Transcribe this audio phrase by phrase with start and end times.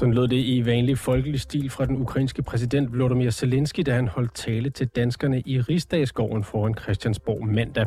[0.00, 4.08] Sådan lød det i vanlig folkelig stil fra den ukrainske præsident Volodymyr Zelensky, da han
[4.08, 7.86] holdt tale til danskerne i Rigsdagsgården foran Christiansborg mandag.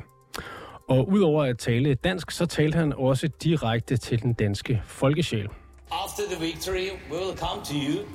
[0.90, 5.48] Og udover at tale dansk, så talte han også direkte til den danske folkesjæl.
[5.92, 8.06] After the victory, we will come to you.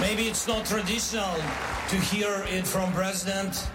[0.00, 1.34] Maybe it's not traditional
[1.88, 3.68] to hear it from president,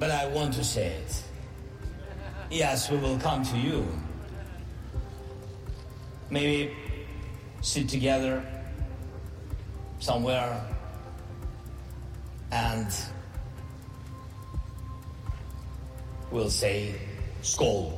[0.00, 1.22] but I want to say it.
[2.50, 3.86] Yes, we will come to you.
[6.28, 6.74] Maybe
[7.60, 8.44] sit together
[10.00, 10.60] somewhere
[12.50, 12.88] and
[16.32, 16.94] we'll say
[17.42, 17.96] skål.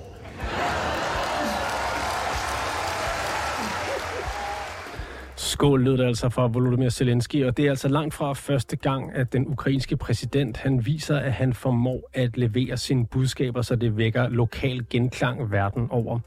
[5.57, 9.15] Skål lød det altså fra Volodymyr Zelensky, og det er altså langt fra første gang,
[9.15, 13.97] at den ukrainske præsident han viser, at han formår at levere sine budskaber, så det
[13.97, 16.19] vækker lokal genklang verden over.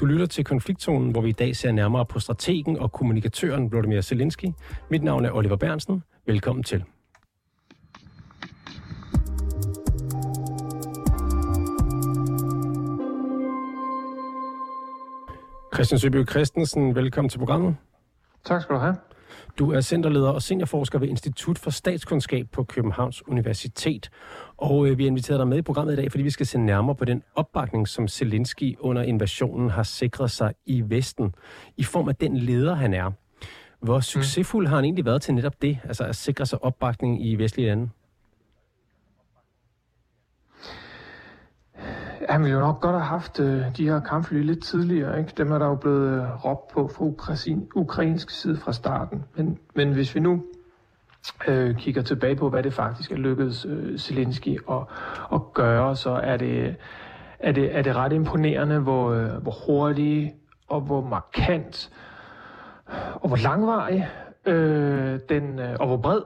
[0.00, 4.00] Du lytter til konfliktzonen, hvor vi i dag ser nærmere på strategen og kommunikatøren Volodymyr
[4.00, 4.46] Zelensky.
[4.90, 6.02] Mit navn er Oliver Bernsen.
[6.26, 6.84] Velkommen til.
[15.74, 17.76] Christian Søby Christensen, velkommen til programmet.
[18.44, 18.96] Tak skal du have.
[19.58, 24.10] Du er centerleder og seniorforsker ved Institut for Statskundskab på Københavns Universitet.
[24.56, 26.58] Og øh, vi har inviteret dig med i programmet i dag, fordi vi skal se
[26.58, 31.34] nærmere på den opbakning, som Zelensky under invasionen har sikret sig i Vesten,
[31.76, 33.10] i form af den leder, han er.
[33.80, 37.34] Hvor succesfuld har han egentlig været til netop det, altså at sikre sig opbakning i
[37.34, 37.88] vestlige lande?
[42.28, 45.18] Han ville jo nok godt have haft øh, de her kampfly lidt tidligere.
[45.18, 45.32] Ikke?
[45.36, 49.24] Dem er der jo blevet øh, råbt på fra ukrain, ukrainsk side fra starten.
[49.36, 50.42] Men, men hvis vi nu
[51.48, 54.82] øh, kigger tilbage på, hvad det faktisk er lykkedes øh, Zelensky at,
[55.32, 56.76] at gøre, så er det,
[57.38, 60.34] er det, er det ret imponerende, hvor, øh, hvor hurtigt
[60.68, 61.90] og hvor markant
[63.14, 64.08] og hvor langvarig
[64.46, 66.20] øh, den, øh, og hvor bred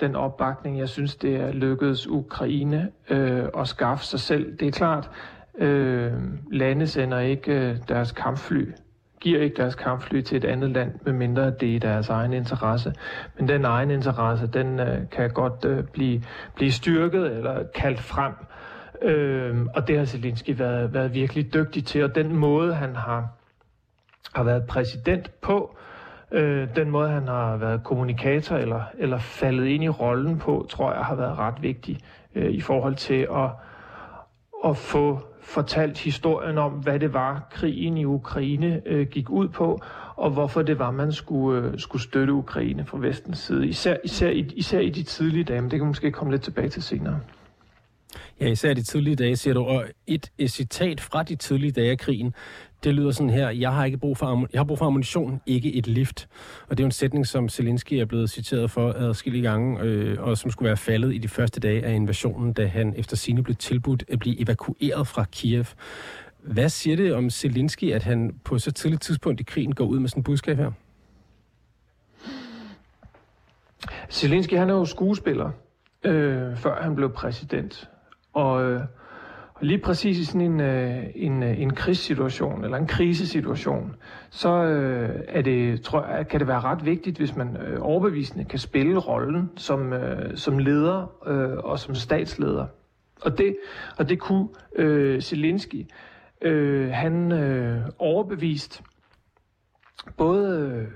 [0.00, 4.56] den opbakning, jeg synes, det er lykkedes Ukraine øh, at skaffe sig selv.
[4.58, 5.10] Det er klart,
[5.58, 6.12] øh,
[6.52, 8.72] lande sender ikke øh, deres kampfly,
[9.20, 12.94] giver ikke deres kampfly til et andet land, medmindre det er i deres egen interesse.
[13.38, 16.22] Men den egen interesse, den øh, kan godt øh, blive,
[16.54, 18.32] blive styrket eller kaldt frem.
[19.02, 23.28] Øh, og det har Zelensky været, været virkelig dygtig til, og den måde, han har,
[24.34, 25.80] har været præsident på, øh,
[26.34, 30.92] øh, den måde, han har været kommunikator eller, eller faldet ind i rollen på, tror
[30.92, 31.98] jeg har været ret vigtig
[32.34, 33.50] øh, i forhold til at,
[34.64, 39.80] at få fortalt historien om, hvad det var, krigen i Ukraine øh, gik ud på,
[40.16, 43.66] og hvorfor det var, man skulle, øh, skulle støtte Ukraine fra vestens side.
[43.66, 46.68] Især, især, i, især i de tidlige dage, men det kan måske komme lidt tilbage
[46.68, 47.20] til senere.
[48.40, 49.64] Ja, især de tidlige dage, siger du.
[49.64, 52.34] Og et, et citat fra de tidlige dage af krigen,
[52.84, 55.74] det lyder sådan her, jeg har ikke brug for, jeg har brug for ammunition, ikke
[55.74, 56.28] et lift.
[56.68, 60.22] Og det er jo en sætning, som Zelensky er blevet citeret for adskillige gange, øh,
[60.22, 63.42] og som skulle være faldet i de første dage af invasionen, da han efter sine
[63.42, 65.64] blev tilbudt at blive evakueret fra Kiev.
[66.42, 69.98] Hvad siger det om Zelensky, at han på så tidligt tidspunkt i krigen går ud
[69.98, 70.70] med sådan et budskab her?
[74.10, 75.50] Zelensky, han er jo skuespiller,
[76.04, 77.88] øh, før han blev præsident.
[78.32, 78.80] Og, øh,
[79.54, 83.96] og lige præcis i sådan en, øh, en, øh, en krigssituation, eller en krisesituation,
[84.30, 88.44] så øh, er det, tror jeg, kan det være ret vigtigt, hvis man øh, overbevisende
[88.44, 92.66] kan spille rollen som, øh, som leder øh, og som statsleder.
[93.22, 93.56] Og det,
[93.98, 95.86] og det kunne øh, Zelensky.
[96.42, 98.82] Øh, han øh, overbevist
[100.16, 100.88] både øh,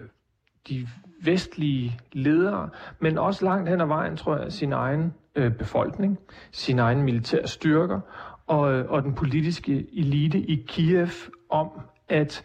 [0.68, 0.88] de
[1.24, 2.68] vestlige ledere,
[3.00, 6.18] men også langt hen ad vejen, tror jeg, sin egen øh, befolkning,
[6.52, 8.00] sin egen militære styrker
[8.48, 11.08] og, øh, og den politiske elite i Kiev
[11.50, 11.68] om,
[12.08, 12.42] at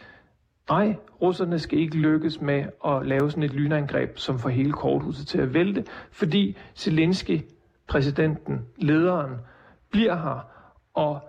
[0.70, 5.28] nej, russerne skal ikke lykkes med at lave sådan et lynangreb, som får hele korthuset
[5.28, 7.42] til at vælte, fordi Zelensky,
[7.88, 9.32] præsidenten, lederen,
[9.92, 10.48] bliver her
[10.94, 11.20] og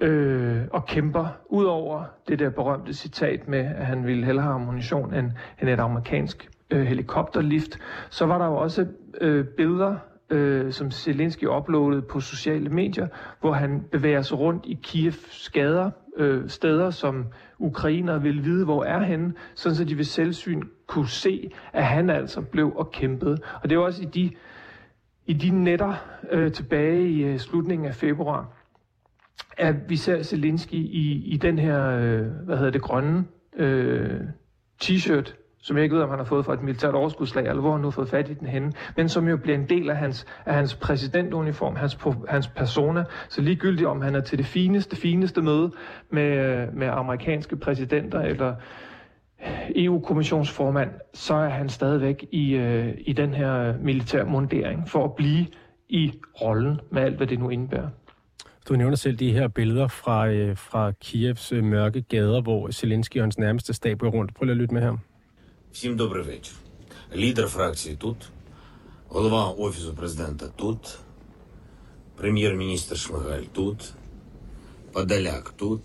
[0.00, 1.26] øh, og kæmper.
[1.46, 5.30] Udover det der berømte citat med, at han ville hellere have ammunition end,
[5.62, 7.78] end et amerikansk øh, helikopterlift,
[8.10, 8.86] så var der jo også
[9.20, 9.96] øh, billeder,
[10.30, 13.08] øh, som Zelensky uploadede på sociale medier,
[13.40, 17.26] hvor han bevæger sig rundt i Kievs gader, øh, steder, som
[17.58, 22.10] ukrainere vil vide, hvor er henne, sådan så de ved selvsyn kunne se, at han
[22.10, 23.38] altså blev og kæmpede.
[23.62, 24.30] Og det var også i de,
[25.26, 25.94] i de netter
[26.30, 28.52] øh, tilbage i øh, slutningen af februar,
[29.56, 33.24] at vi ser Zelensky i, i den her, øh, hvad hedder det, grønne
[33.56, 34.20] øh,
[34.84, 35.34] t-shirt,
[35.66, 37.80] som jeg ikke ved, om han har fået fra et militært overskudslag, eller hvor han
[37.80, 40.26] nu har fået fat i den henne, men som jo bliver en del af hans,
[40.46, 41.98] af hans præsidentuniform, hans,
[42.28, 43.04] hans persona.
[43.28, 45.72] Så ligegyldigt om han er til det fineste, fineste møde
[46.10, 48.54] med, med amerikanske præsidenter, eller
[49.76, 55.46] EU-kommissionsformand, så er han stadigvæk i, øh, i den her militær mundering for at blive
[55.88, 56.12] i
[56.42, 57.88] rollen med alt, hvad det nu indebærer.
[58.68, 63.16] Du nævner selv de her billeder fra, øh, fra Kievs øh, mørke gader, hvor Zelensky
[63.16, 64.34] og hans nærmeste stab går rundt.
[64.34, 64.96] Prøv lige at lytte med her.
[65.75, 66.55] Всім добрий вечір.
[67.15, 68.29] Лідер фракції тут,
[69.07, 70.99] голова Офісу президента тут,
[72.15, 73.93] прем'єр-міністр Шмигаль тут,
[74.93, 75.81] Подоляк тут,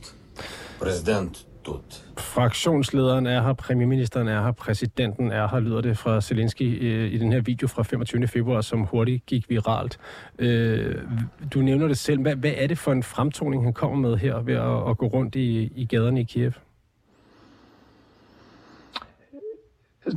[0.78, 2.02] президент тут.
[2.16, 7.18] Fraktionslederen er her, premierministeren er her, præsidenten er her, lyder det fra Zelensky øh, i
[7.18, 8.28] den her video fra 25.
[8.28, 9.98] februar, som hurtigt gik viralt.
[10.38, 10.94] Øh,
[11.54, 12.20] du nævner det selv.
[12.20, 15.06] Hvad, hvad er det for en fremtoning, han kommer med her ved at, at gå
[15.06, 16.52] rundt i, i gaderne i Kiev?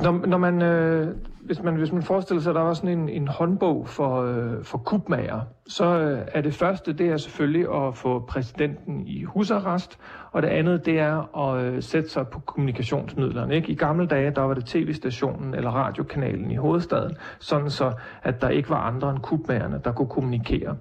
[0.01, 1.15] Når, når man, øh,
[1.45, 4.63] hvis, man, hvis man forestiller sig, at der var sådan en, en håndbog for, øh,
[4.63, 9.99] for kubmager, så øh, er det første, det er selvfølgelig at få præsidenten i husarrest,
[10.31, 13.55] og det andet, det er at øh, sætte sig på kommunikationsmidlerne.
[13.55, 13.71] Ikke?
[13.71, 17.93] I gamle dage, der var det tv-stationen eller radiokanalen i hovedstaden, sådan så,
[18.23, 20.75] at der ikke var andre end kubmagerne, der kunne kommunikere.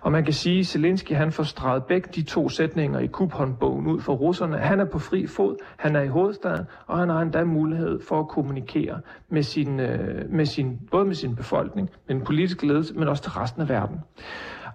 [0.00, 3.86] Og man kan sige, at Zelensky han får streget begge de to sætninger i kubhåndbogen
[3.86, 4.58] ud for russerne.
[4.58, 8.20] Han er på fri fod, han er i hovedstaden, og han har endda mulighed for
[8.20, 12.66] at kommunikere med sin, øh, Øh, med sin, både med sin befolkning, med den politiske
[12.66, 14.00] ledelse, men også til resten af verden.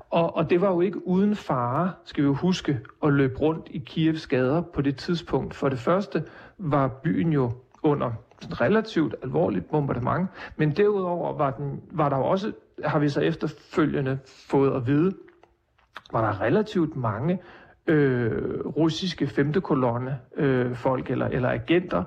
[0.09, 3.67] Og, og det var jo ikke uden fare, skal vi jo huske, at løbe rundt
[3.71, 5.53] i Kievs gader på det tidspunkt.
[5.53, 6.23] For det første
[6.57, 7.51] var byen jo
[7.83, 12.51] under relativt alvorligt bombardement, men derudover var, den, var der jo også,
[12.85, 15.13] har vi så efterfølgende fået at vide,
[16.11, 17.39] var der relativt mange
[17.87, 22.03] øh, russiske femte kolonne øh, folk eller, eller agenter,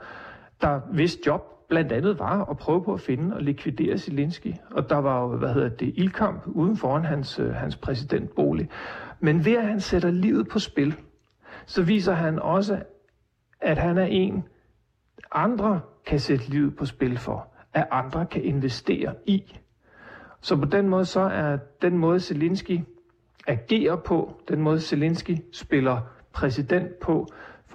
[0.61, 4.55] der vidste job blandt andet var at prøve på at finde og likvidere Zelensky.
[4.71, 8.69] Og der var jo, hvad hedder det, ildkamp uden foran hans, øh, hans præsidentbolig.
[9.21, 10.95] Men ved at han sætter livet på spil,
[11.67, 12.83] så viser han også,
[13.61, 14.45] at han er en,
[15.33, 19.43] andre kan sætte livet på spil for, at andre kan investere i.
[20.41, 22.81] Så på den måde så er den måde Zelensky
[23.47, 26.01] agerer på, den måde Zelensky spiller
[26.33, 27.27] præsident på,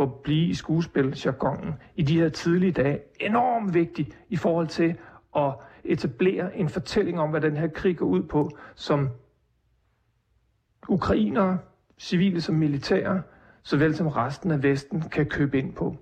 [0.02, 4.96] for at blive i skuespiljargonen i de her tidlige dage enormt vigtig i forhold til
[5.36, 5.54] at
[5.84, 9.10] etablere en fortælling om, hvad den her krig går ud på, som
[10.88, 11.58] ukrainere,
[12.00, 13.22] civile som militære,
[13.64, 15.98] såvel som resten af Vesten kan købe ind på.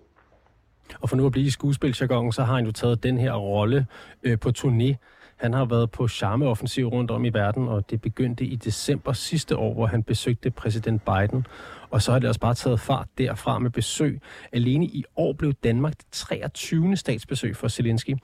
[1.02, 3.88] Og for nu at blive i skuespiljargonen, så har han jo taget den her rolle
[4.24, 4.96] øh, på turné
[5.40, 9.58] han har været på charmeoffensiv rundt om i verden, og det begyndte i december sidste
[9.58, 11.46] år, hvor han besøgte præsident Biden.
[11.90, 14.22] Og så har det også bare taget fart derfra med besøg.
[14.52, 16.96] Alene i år blev Danmark det 23.
[16.96, 18.16] statsbesøg for Zelensky.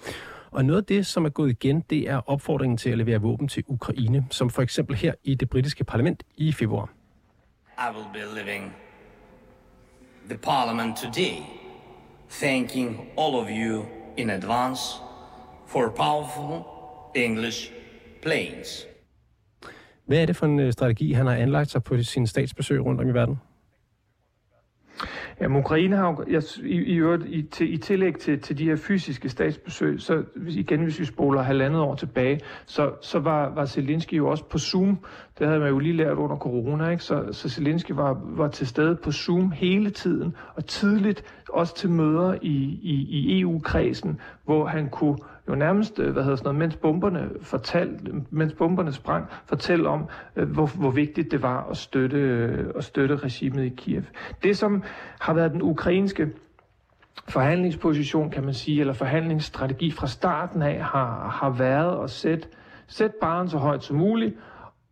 [0.51, 3.47] Og noget af det, som er gået igen, det er opfordringen til at levere våben
[3.47, 6.89] til Ukraine, som for eksempel her i det britiske parlament i februar.
[7.77, 8.73] I will be living
[10.29, 11.35] the parliament today,
[12.29, 13.85] thanking all of you
[14.17, 14.81] in advance
[15.67, 16.74] for powerful
[17.15, 17.71] English
[18.21, 18.87] planes.
[20.05, 23.01] Hvad er det for en øh, strategi, han har anlagt sig på sine statsbesøg rundt
[23.01, 23.37] om i verden?
[25.41, 28.75] Ja, Ukraine har jo, jeg, i, i, i, til, i tillæg til, til de her
[28.75, 34.13] fysiske statsbesøg, så igen, hvis vi spoler halvandet år tilbage, så, så var, var Zelensky
[34.13, 34.99] jo også på Zoom.
[35.39, 37.03] Det havde man jo lige lært under corona, ikke?
[37.03, 41.89] Så, så Zelensky var, var til stede på Zoom hele tiden, og tidligt også til
[41.89, 45.17] møder i, i, i EU-kredsen, hvor han kunne
[45.49, 50.05] jo nærmest, øh, hvad hedder sådan noget, mens bomberne, fortalt, mens bomberne sprang, fortælle om,
[50.35, 54.03] øh, hvor, hvor vigtigt det var at støtte, øh, at støtte regimet i Kiev.
[54.43, 54.83] Det, som
[55.19, 56.29] har været den ukrainske
[57.29, 62.47] forhandlingsposition, kan man sige, eller forhandlingsstrategi fra starten af, har, har været at sætte,
[62.87, 64.35] sætte baren så højt som muligt,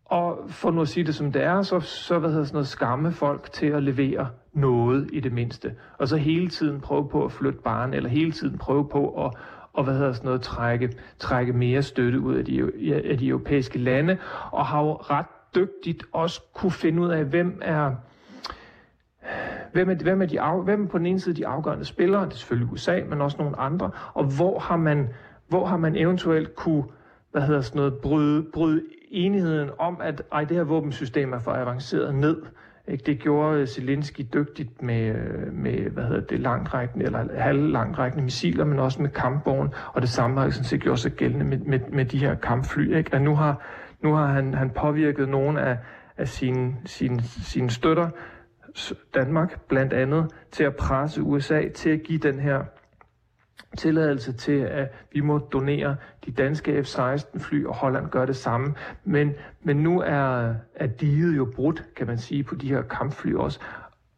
[0.05, 2.67] og for nu at sige det som det er, så, så hvad hedder sådan noget,
[2.67, 5.75] skamme folk til at levere noget i det mindste.
[5.97, 9.31] Og så hele tiden prøve på at flytte barn, eller hele tiden prøve på at,
[9.73, 12.71] og hvad hedder sådan noget, trække, trække mere støtte ud af de,
[13.09, 14.17] af de europæiske lande,
[14.51, 15.25] og har jo ret
[15.55, 17.95] dygtigt også kunne finde ud af, hvem er,
[19.71, 22.25] hvem er, hvem er, de af, hvem er på den ene side de afgørende spillere,
[22.25, 25.09] det er selvfølgelig USA, men også nogle andre, og hvor har man,
[25.47, 26.83] hvor har man eventuelt kunne
[27.33, 31.51] hvad hedder sådan noget, bryde, bryde enigheden om, at ej, det her våbensystem er for
[31.51, 32.41] avanceret ned,
[32.87, 33.03] ikke?
[33.05, 38.65] Det gjorde øh, Zelensky dygtigt med, øh, med hvad hedder det, langtrækkende eller halvlangtrækkende missiler,
[38.65, 41.79] men også med kampvogn, og det samme har sådan set gjort sig gældende med, med,
[41.91, 42.97] med de her kampfly.
[42.97, 43.13] Ikke?
[43.13, 43.61] Og nu har,
[44.01, 45.77] nu har han, han påvirket nogle af,
[46.17, 48.09] af sine, sine, sine støtter,
[49.13, 52.63] Danmark blandt andet, til at presse USA til at give den her
[53.77, 55.95] tilladelse til, at vi må donere
[56.25, 58.73] de danske F-16 fly, og Holland gør det samme.
[59.03, 63.33] Men, men nu er, er diget jo brudt, kan man sige, på de her kampfly
[63.33, 63.59] også.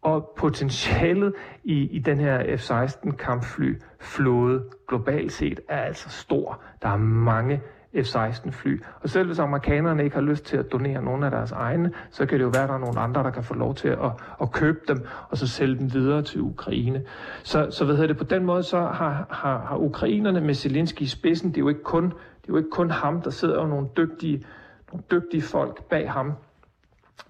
[0.01, 6.61] Og potentialet i, i den her F-16 kampfly flåde globalt set er altså stor.
[6.81, 7.61] Der er mange
[7.95, 8.81] F-16 fly.
[9.01, 12.25] Og selv hvis amerikanerne ikke har lyst til at donere nogle af deres egne, så
[12.25, 14.11] kan det jo være, at der er nogle andre, der kan få lov til at,
[14.41, 17.03] at købe dem, og så sælge dem videre til Ukraine.
[17.43, 21.01] Så, så hvad hedder det, på den måde så har, har, har ukrainerne med Zelensky
[21.01, 23.61] i spidsen, det er jo ikke kun, det er jo ikke kun ham, der sidder
[23.61, 24.45] jo nogle dygtige,
[24.91, 26.33] nogle dygtige folk bag ham,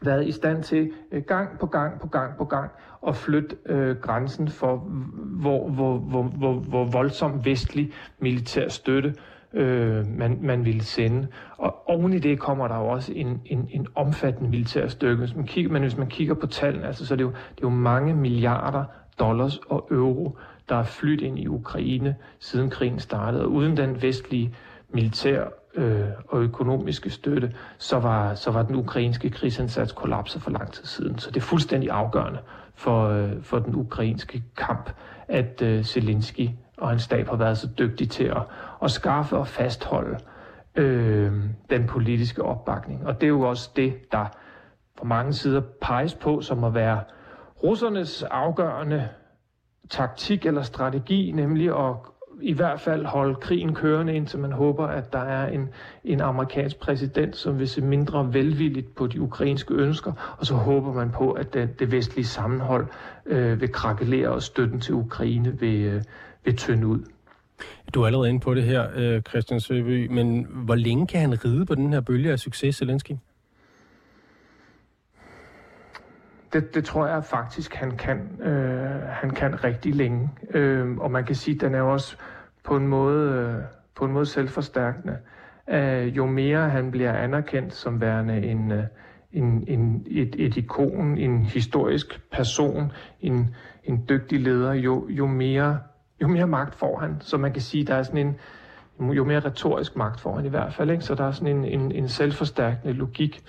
[0.01, 2.71] været i stand til øh, gang på gang på gang på gang
[3.07, 4.77] at flytte øh, grænsen for,
[5.41, 9.15] hvor, hvor, hvor, hvor, hvor voldsom vestlig militær støtte øh,
[9.55, 11.27] øh, man, man ville sende.
[11.57, 15.19] Og oven i det kommer der jo også en, en, en omfattende militær styrke.
[15.19, 17.63] Hvis man kigger, men hvis man kigger på tallene, altså, så er det, jo, det
[17.63, 18.83] er jo mange milliarder
[19.19, 20.37] dollars og euro,
[20.69, 23.43] der er flyttet ind i Ukraine, siden krigen startede.
[23.43, 24.55] Og uden den vestlige
[24.89, 25.43] militær
[25.75, 30.85] øh, og økonomiske støtte, så var, så var den ukrainske krigsindsats kollapset for lang tid
[30.85, 31.19] siden.
[31.19, 32.39] Så det er fuldstændig afgørende
[32.75, 34.89] for, øh, for den ukrainske kamp,
[35.27, 38.41] at øh, Zelensky og hans stab har været så dygtig til at,
[38.83, 40.17] at skaffe og fastholde
[40.75, 41.33] øh,
[41.69, 43.07] den politiske opbakning.
[43.07, 44.25] Og det er jo også det, der
[44.97, 47.03] fra mange sider peges på som at være
[47.63, 49.09] russernes afgørende
[49.89, 51.95] taktik eller strategi, nemlig at
[52.41, 55.69] i hvert fald holde krigen kørende, indtil man håber, at der er en,
[56.03, 60.93] en amerikansk præsident, som vil se mindre velvilligt på de ukrainske ønsker, og så håber
[60.93, 62.87] man på, at det, det vestlige sammenhold
[63.25, 66.01] øh, vil krakelere, og støtten til Ukraine vil, øh,
[66.45, 66.99] vil tynde ud.
[67.93, 71.45] Du er allerede inde på det her, øh, Christian Søby, men hvor længe kan han
[71.45, 73.11] ride på den her bølge af succes, Zelensky?
[76.53, 78.41] Det, det tror jeg faktisk, han kan.
[78.41, 80.29] Øh, han kan rigtig længe.
[80.49, 82.17] Øh, og man kan sige, at den er også
[82.63, 83.63] på en måde, øh,
[83.95, 85.17] på en måde selvforstærkende.
[85.69, 88.83] Øh, jo mere han bliver anerkendt som værende en, øh,
[89.31, 95.79] en, en, et, et ikon, en historisk person, en, en dygtig leder, jo, jo mere
[96.21, 97.17] jo mere magt får han.
[97.19, 98.35] Så man kan sige, der er sådan
[98.99, 100.91] en, jo mere retorisk magt får han i hvert fald.
[100.91, 101.03] Ikke?
[101.03, 103.43] Så der er sådan en, en, en selvforstærkende logik,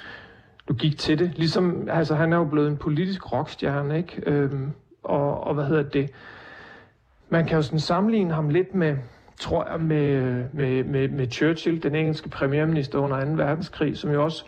[0.68, 1.38] logik til det.
[1.38, 4.22] Ligesom, altså han er jo blevet en politisk rockstjerne, ikke?
[4.26, 6.10] Øhm, og, og hvad hedder det?
[7.28, 8.96] Man kan jo sådan sammenligne ham lidt med,
[9.40, 13.30] tror jeg, med, med, med, med Churchill, den engelske premierminister under 2.
[13.30, 14.44] verdenskrig, som jo også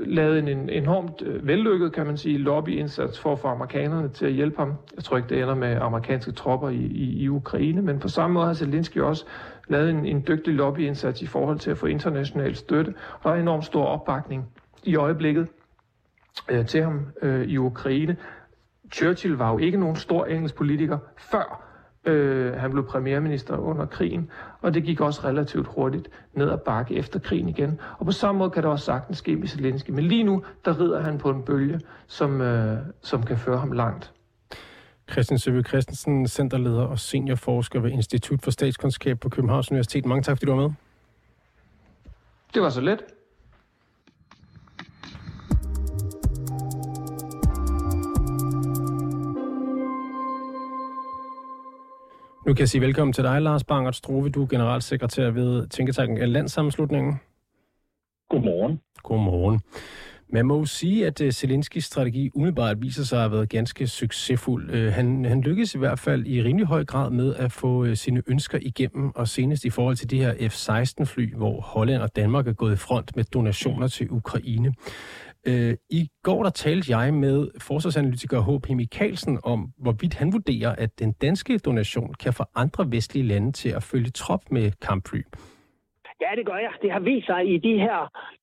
[0.00, 4.26] lavet en, en enormt øh, vellykket, kan man sige, lobbyindsats for at få amerikanerne til
[4.26, 4.74] at hjælpe ham.
[4.96, 8.34] Jeg tror ikke, det ender med amerikanske tropper i, i, i Ukraine, men på samme
[8.34, 9.24] måde har Zelensky også
[9.68, 13.40] lavet en, en dygtig lobbyindsats i forhold til at få international støtte, og der er
[13.40, 14.44] enormt stor opbakning
[14.84, 15.48] i øjeblikket
[16.48, 18.16] øh, til ham øh, i Ukraine.
[18.92, 21.69] Churchill var jo ikke nogen stor engelsk politiker før
[22.04, 24.30] Øh, han blev premierminister under krigen,
[24.60, 27.80] og det gik også relativt hurtigt ned ad bakke efter krigen igen.
[27.98, 29.90] Og på samme måde kan det også sagtens ske med Zelensky.
[29.90, 33.72] Men lige nu, der rider han på en bølge, som, øh, som kan føre ham
[33.72, 34.12] langt.
[35.10, 40.06] Christian Søby Christensen, centerleder og seniorforsker ved Institut for Statskundskab på Københavns Universitet.
[40.06, 40.70] Mange tak, fordi du var med.
[42.54, 43.02] Det var så let.
[52.50, 54.28] Nu kan jeg sige velkommen til dig, Lars Bangert Struve.
[54.28, 57.20] Du er generalsekretær ved Tænketanken Landsammenslutningen.
[58.28, 58.80] Godmorgen.
[59.02, 59.60] Godmorgen.
[60.32, 63.86] Man må jo sige, at øh, Zelenskis strategi umiddelbart viser sig at have været ganske
[63.86, 64.70] succesfuld.
[64.70, 67.96] Øh, han, han lykkedes i hvert fald i rimelig høj grad med at få øh,
[67.96, 72.46] sine ønsker igennem, og senest i forhold til de her F-16-fly, hvor Holland og Danmark
[72.46, 74.74] er gået i front med donationer til Ukraine.
[75.46, 78.68] Øh, I går der talte jeg med forsvarsanalytiker H.P.
[78.70, 83.68] Mikkelsen om, hvorvidt han vurderer, at den danske donation kan få andre vestlige lande til
[83.68, 85.22] at følge trop med kampfly.
[86.20, 86.72] Ja, det gør jeg.
[86.82, 87.98] Det har vist sig i de her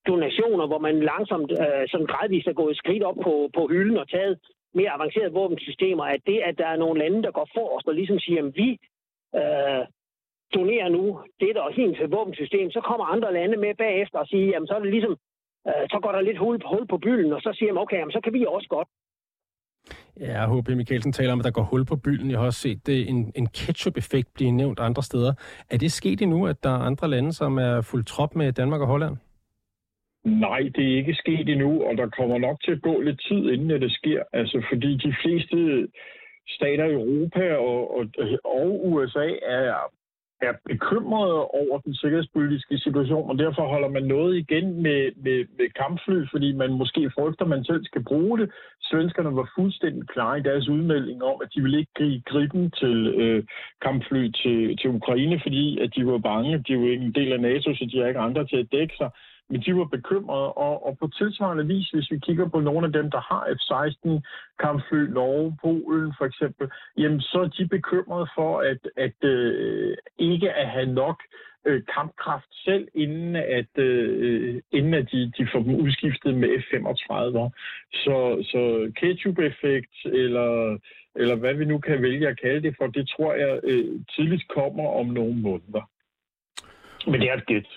[0.07, 4.09] donationer, hvor man langsomt, øh, sådan gradvist er gået skridt op på, på hylden og
[4.09, 4.39] taget
[4.73, 8.19] mere avancerede våbensystemer, at det, at der er nogle lande, der går forrest og ligesom
[8.19, 8.69] siger, at vi
[9.39, 9.83] øh,
[10.55, 11.03] donerer nu
[11.39, 14.73] det og hende til våbensystem, så kommer andre lande med bagefter og siger, jamen så
[14.73, 15.17] er det ligesom
[15.67, 18.11] øh, så går der lidt hul, hul på bylden, og så siger man, okay, jamen,
[18.11, 18.87] så kan vi også godt.
[20.19, 20.69] Ja, H.P.
[20.69, 22.31] Mikkelsen taler om, at der går hul på bylden.
[22.31, 25.33] Jeg har også set det, en, en ketchup-effekt blive nævnt andre steder.
[25.69, 28.81] Er det sket endnu, at der er andre lande, som er fuldt trop med Danmark
[28.81, 29.17] og Holland?
[30.23, 33.49] Nej, det er ikke sket endnu, og der kommer nok til at gå lidt tid,
[33.51, 34.23] inden det sker.
[34.33, 35.87] Altså, fordi de fleste
[36.47, 38.05] stater i Europa og, og,
[38.43, 39.73] og USA er
[40.41, 45.69] er bekymrede over den sikkerhedspolitiske situation, og derfor holder man noget igen med, med, med
[45.81, 48.51] kampfly, fordi man måske frygter, at man selv skal bruge det.
[48.81, 53.07] Svenskerne var fuldstændig klare i deres udmelding om, at de ville ikke give griben til
[53.07, 53.43] øh,
[53.81, 56.63] kampfly til, til Ukraine, fordi at de var bange.
[56.67, 58.95] De var ikke en del af NATO, så de har ikke andre til at dække
[58.97, 59.09] sig
[59.49, 62.93] men de var bekymrede, og, og på tilsvarende vis, hvis vi kigger på nogle af
[62.93, 64.09] dem, der har F-16
[64.59, 70.53] kampfly, Norge, Polen for eksempel, jamen så er de bekymrede for, at, at øh, ikke
[70.53, 71.17] at have nok
[71.65, 77.13] øh, kampkraft selv, inden at, øh, inden at de, de får dem udskiftet med F-35.
[77.93, 80.77] Så, så ketchup-effekt, eller,
[81.15, 84.47] eller hvad vi nu kan vælge at kalde det for, det tror jeg øh, tidligst
[84.47, 85.89] kommer om nogle måneder.
[87.11, 87.67] Men det er et gæt.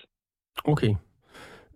[0.64, 0.94] Okay.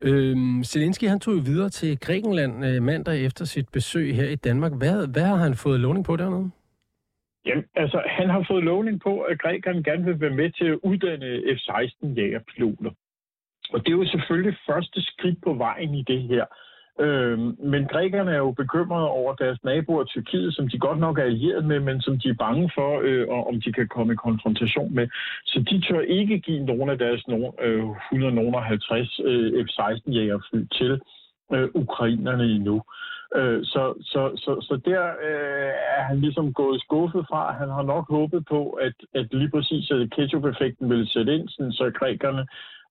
[0.08, 4.34] Øhm, Zelensky han tog jo videre til Grækenland øh, mandag efter sit besøg her i
[4.34, 4.72] Danmark.
[4.72, 6.50] Hvad, hvad har han fået lovning på dernede?
[7.46, 10.78] Jamen, altså, han har fået lovning på, at grækerne gerne vil være med til at
[10.82, 12.90] uddanne F-16 jægerpiloter.
[13.72, 16.44] Og det er jo selvfølgelig første skridt på vejen i det her.
[17.00, 17.38] Øh,
[17.72, 21.64] men grækerne er jo bekymrede over deres naboer Tyrkiet, som de godt nok er allieret
[21.64, 24.94] med, men som de er bange for, øh, og om de kan komme i konfrontation
[24.94, 25.08] med.
[25.44, 27.24] Så de tør ikke give nogen af deres
[27.60, 31.00] øh, 150 øh, F-16-jægerfly til
[31.52, 32.82] øh, ukrainerne endnu.
[33.36, 37.52] Øh, så, så, så, så der øh, er han ligesom gået skuffet fra.
[37.52, 41.90] Han har nok håbet på, at, at lige præcis at ketchup-effekten ville sætte ind, så
[41.98, 42.46] grækerne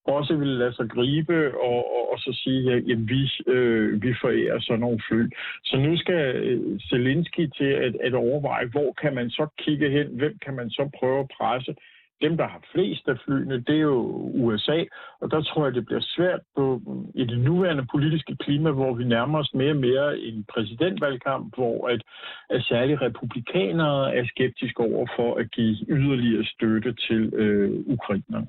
[0.05, 4.13] også ville lade sig gribe og, og, og så sige, at ja, vi, øh, vi
[4.21, 5.29] forærer sådan nogle fly.
[5.63, 10.07] Så nu skal øh, Zelensky til at, at overveje, hvor kan man så kigge hen,
[10.07, 11.75] hvem kan man så prøve at presse.
[12.21, 13.97] Dem, der har flest af flyene, det er jo
[14.33, 14.83] USA,
[15.21, 18.93] og der tror jeg, det bliver svært på, øh, i det nuværende politiske klima, hvor
[18.93, 22.01] vi nærmer os mere og mere en præsidentvalgkamp, hvor at,
[22.49, 28.47] at særligt republikanere er skeptiske over for at give yderligere støtte til øh, ukrainerne.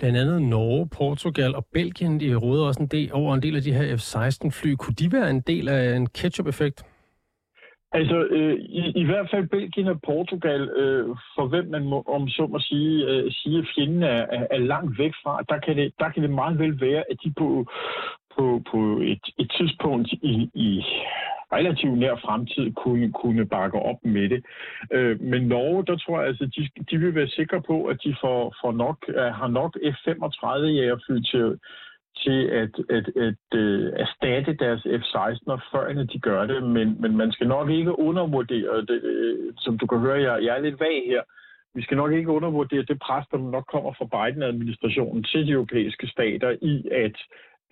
[0.00, 3.62] Blandt andet Norge, Portugal og Belgien, de råder også en del over en del af
[3.62, 4.74] de her F-16-fly.
[4.74, 6.78] Kunne de være en del af en ketchup-effekt?
[7.92, 12.28] Altså, øh, i, i hvert fald Belgien og Portugal, øh, for hvem man må, om
[12.28, 15.76] så må sige, øh, sige at fjenden er, er, er langt væk fra, der kan,
[15.76, 17.66] det, der kan det meget vel være, at de på,
[18.36, 20.84] på, på et, et tidspunkt i, i
[21.52, 24.44] relativt nær fremtid kunne, kunne bakke op med det.
[24.92, 28.16] Øh, men Norge, der tror jeg, altså, de, de vil være sikre på, at de
[28.20, 31.58] får, får nok, uh, har nok F-35 jægerfly til,
[32.22, 36.62] til at, at, at uh, erstatte deres F-16'er, før de gør det.
[36.62, 39.00] Men, men man skal nok ikke undervurdere det.
[39.10, 41.22] Uh, som du kan høre, jeg, jeg er lidt vag her.
[41.74, 46.06] Vi skal nok ikke undervurdere det pres, der nok kommer fra Biden-administrationen til de europæiske
[46.06, 47.16] stater i at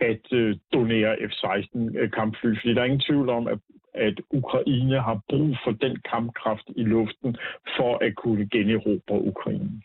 [0.01, 3.59] at øh, donere F-16-kampfly, fordi der er ingen tvivl om, at,
[3.95, 7.37] at Ukraine har brug for den kampkraft i luften
[7.77, 9.83] for at kunne generobre Ukraine.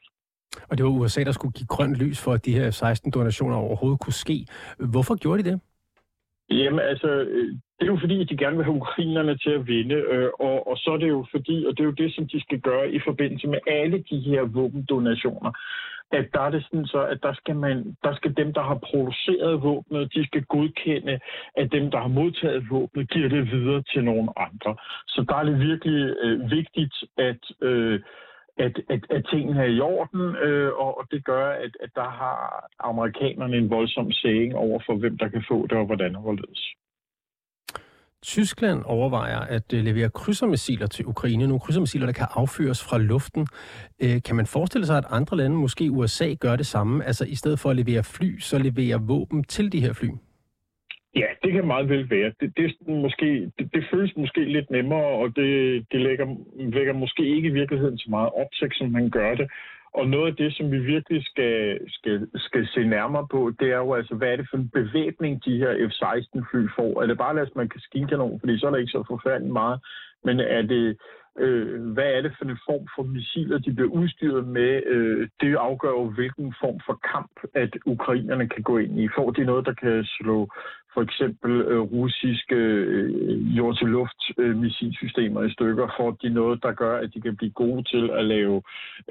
[0.69, 3.99] Og det var USA, der skulle give grønt lys for, at de her F-16-donationer overhovedet
[3.99, 4.45] kunne ske.
[4.77, 5.59] Hvorfor gjorde de det?
[6.49, 7.47] Jamen altså, øh,
[7.79, 10.67] det er jo fordi, at de gerne vil have ukrainerne til at vinde, øh, og,
[10.67, 12.91] og så er det jo fordi, og det er jo det, som de skal gøre
[12.91, 15.51] i forbindelse med alle de her våbendonationer,
[16.13, 18.79] at der er det sådan så, at der skal, man, der skal dem, der har
[18.89, 21.19] produceret våbnet, de skal godkende,
[21.57, 24.75] at dem, der har modtaget våbnet, giver det videre til nogle andre.
[25.07, 27.99] Så der er det virkelig øh, vigtigt, at, øh,
[28.57, 32.09] at, at, at tingene er i orden, øh, og, og det gør, at, at der
[32.21, 36.21] har amerikanerne en voldsom sæging over for, hvem der kan få det, og hvordan og
[36.21, 36.73] hvorledes.
[38.23, 41.47] Tyskland overvejer at øh, levere krydsermissiler til Ukraine.
[41.47, 43.47] Nogle krydsermissiler, der kan affyres fra luften.
[44.03, 47.05] Øh, kan man forestille sig, at andre lande, måske USA, gør det samme?
[47.05, 50.09] Altså i stedet for at levere fly, så leverer våben til de her fly?
[51.15, 52.31] Ja, det kan meget vel være.
[52.39, 55.51] Det, det, måske, det, det føles måske lidt nemmere, og det,
[55.91, 56.27] det lægger,
[56.73, 59.47] vækker måske ikke i virkeligheden så meget opsigt, som man gør det.
[59.93, 63.77] Og noget af det, som vi virkelig skal, skal, skal se nærmere på, det er
[63.77, 67.01] jo altså, hvad er det for en bevæbning, de her F-16-fly får?
[67.01, 69.79] Er det bare lad man kan maskinkanon, fordi så er der ikke så forfærdeligt meget,
[70.23, 70.97] men er det,
[71.39, 74.81] øh, hvad er det for en form for missiler, de bliver udstyret med?
[74.85, 79.07] Øh, det afgør jo, hvilken form for kamp, at ukrainerne kan gå ind i.
[79.15, 80.47] Får de noget, der kan slå
[80.93, 86.97] for eksempel øh, russiske øh, jord-til-luft øh, missilsystemer i stykker, får de noget, der gør,
[86.97, 88.61] at de kan blive gode til at lave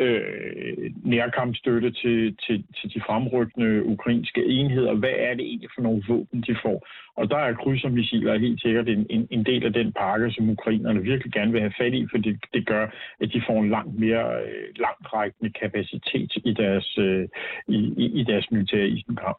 [0.01, 4.95] øh, nærkampstøtte til, til, til de fremrykkende ukrainske enheder.
[4.95, 6.87] Hvad er det egentlig for nogle våben, de får?
[7.17, 11.03] Og der er krydsermissiler helt sikkert en, en, en del af den pakke, som ukrainerne
[11.03, 12.87] virkelig gerne vil have fat i, for det, det gør,
[13.21, 17.29] at de får en langt mere øh, langtrækkende kapacitet i deres, øh,
[17.69, 19.39] i, i, i deres militære isenkamp.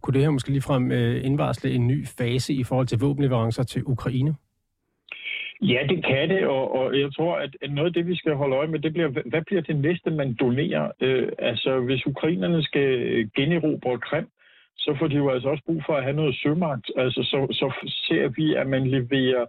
[0.00, 3.82] Kunne det her måske ligefrem øh, indvarsle en ny fase i forhold til våbenleverancer til
[3.86, 4.34] Ukraine?
[5.62, 8.56] Ja, det kan det, og, og jeg tror, at noget af det, vi skal holde
[8.56, 10.90] øje med, det bliver, hvad bliver det næste, man donerer?
[11.00, 12.88] Øh, altså, hvis ukrainerne skal
[13.36, 14.26] generobre Krim,
[14.76, 16.90] så får de jo altså også brug for at have noget sømagt.
[16.96, 19.48] Altså, så, så ser vi, at man leverer øh,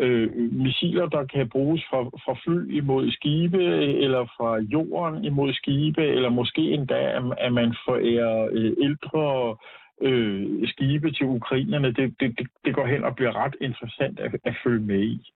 [0.00, 3.64] øh, missiler, der kan bruges fra, fra fly imod skibe,
[4.04, 7.00] eller fra jorden imod skibe, eller måske endda,
[7.38, 9.56] at man forærer øh, ældre
[10.02, 11.92] øh, skibe til ukrainerne.
[11.92, 15.32] Det, det, det går hen og bliver ret interessant at, at følge med i.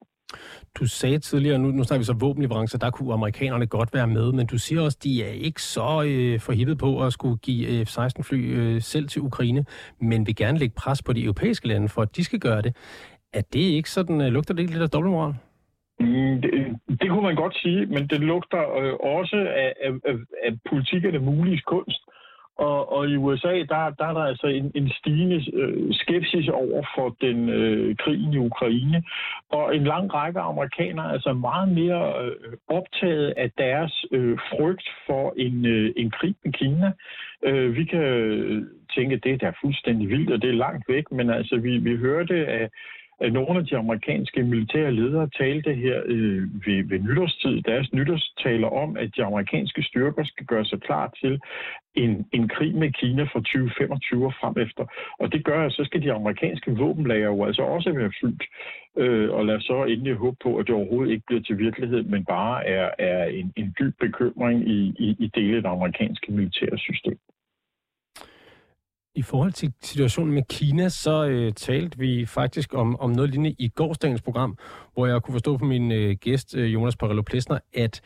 [0.75, 4.33] Du sagde tidligere, nu, nu snakker vi så våbenleverancer, der kunne amerikanerne godt være med,
[4.33, 7.87] men du siger også, de er ikke så øh, forhippet på at skulle give øh,
[7.87, 9.65] F-16-fly øh, selv til Ukraine,
[10.01, 12.77] men vil gerne lægge pres på de europæiske lande for, at de skal gøre det.
[13.33, 15.35] Er det ikke sådan, øh, lugter det ikke lidt af dobbeltmoral?
[16.01, 16.51] Mm, det,
[17.01, 21.19] det kunne man godt sige, men det lugter øh, også af, af, af, af politikerne
[21.19, 22.03] mulige kunst.
[22.59, 26.83] Og, og i USA, der, der er der altså en, en stigende øh, skepsis over
[26.97, 29.03] for den øh, krigen i Ukraine.
[29.51, 34.89] Og en lang række amerikanere er altså meget mere øh, optaget af deres øh, frygt
[35.07, 36.93] for en, øh, en krig med Kina.
[37.43, 41.13] Øh, vi kan øh, tænke, at det er fuldstændig vildt, og det er langt væk,
[41.13, 42.71] men altså vi, vi hørte af at
[43.21, 48.97] nogle af de amerikanske militære ledere talte her øh, ved, ved nytårstid, deres nytårstaler om,
[48.97, 51.41] at de amerikanske styrker skal gøre sig klar til
[51.95, 54.85] en, en krig med Kina fra 2025 og frem efter.
[55.21, 58.43] Og det gør, at så skal de amerikanske våbenlager jo altså også være fyldt.
[58.97, 62.25] Øh, og lad så endelig håbe på, at det overhovedet ikke bliver til virkelighed, men
[62.25, 66.79] bare er, er en, en dyb bekymring i, i, i dele af det amerikanske militære
[66.79, 67.19] system.
[69.19, 73.57] I forhold til situationen med Kina, så øh, talte vi faktisk om, om noget lignende
[73.59, 74.59] i gårsdagens program,
[74.95, 78.01] hvor jeg kunne forstå på min øh, gæst, øh, Jonas Parello Plesner, at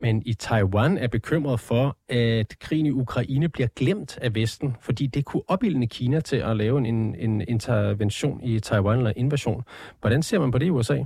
[0.00, 5.06] man i Taiwan er bekymret for, at krigen i Ukraine bliver glemt af Vesten, fordi
[5.06, 9.62] det kunne opildne Kina til at lave en, en intervention i Taiwan eller invasion.
[10.00, 11.04] Hvordan ser man på det i USA?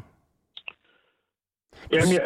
[1.92, 2.22] Jamen, jeg,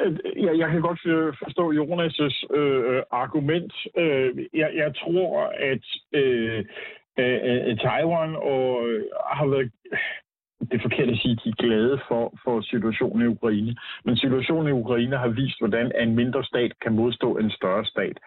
[0.46, 3.72] jeg, jeg kan godt øh, forstå Jonas' øh, øh, argument.
[3.96, 6.64] Øh, jeg, jeg tror, at øh,
[7.18, 9.70] Øh, øh, øh, Taiwan og øh, har været
[10.70, 13.76] det er forkert at sige, at de er glade for, for situationen i Ukraine.
[14.04, 18.18] Men situationen i Ukraine har vist, hvordan en mindre stat kan modstå en større stat.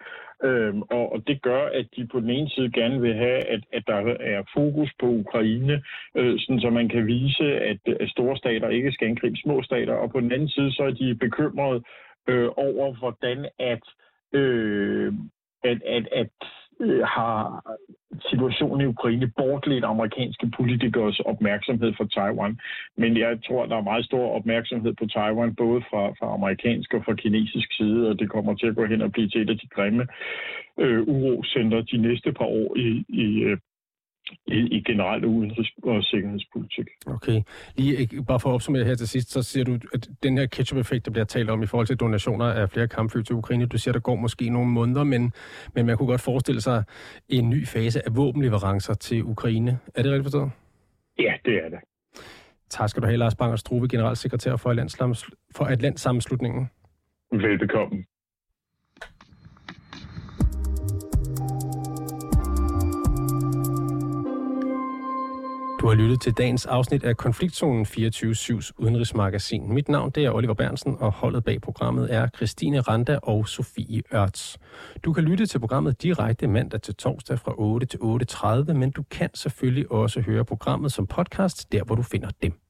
[0.44, 3.60] Øhm, og, og det gør, at de på den ene side gerne vil have, at,
[3.72, 5.82] at der er fokus på Ukraine,
[6.16, 9.94] øh, sådan så man kan vise, at, at store stater ikke skal angribe små stater.
[9.94, 11.82] Og på den anden side, så er de bekymrede
[12.28, 13.82] øh, over, hvordan at,
[14.32, 15.12] øh,
[15.64, 16.30] at, at, at
[16.80, 17.62] øh, har
[18.30, 22.58] situationen i Ukraine bortledt amerikanske politikers opmærksomhed for Taiwan.
[22.96, 27.04] Men jeg tror, der er meget stor opmærksomhed på Taiwan, både fra, fra amerikansk og
[27.04, 29.58] fra kinesisk side, og det kommer til at gå hen og blive til et af
[29.58, 30.06] de grimme
[30.78, 33.58] øh, urocenter de næste par år i, i øh,
[34.46, 36.86] i, i generelt udenrigs- og sikkerhedspolitik.
[37.06, 37.42] Okay.
[37.76, 41.04] Lige bare for at opsummere her til sidst, så siger du, at den her ketchup-effekt,
[41.04, 43.92] der bliver talt om i forhold til donationer af flere kampfly til Ukraine, du siger,
[43.92, 45.32] der går måske nogle måneder, men,
[45.74, 46.84] men man kunne godt forestille sig
[47.28, 49.78] en ny fase af våbenleverancer til Ukraine.
[49.94, 50.50] Er det rigtigt forstået?
[51.18, 51.78] Ja, det er det.
[52.70, 54.74] Tak skal du have, Lars Banger Struve, generalsekretær for,
[55.56, 56.70] for Atlantsammenslutningen.
[57.32, 58.04] Velbekomme.
[65.86, 69.72] Du har lyttet til dagens afsnit af Konfliktzonen 24-7's udenrigsmagasin.
[69.74, 74.02] Mit navn det er Oliver Bernsen, og holdet bag programmet er Christine Randa og Sofie
[74.14, 74.58] Ørts.
[75.04, 79.02] Du kan lytte til programmet direkte mandag til torsdag fra 8 til 8.30, men du
[79.10, 82.65] kan selvfølgelig også høre programmet som podcast, der hvor du finder dem.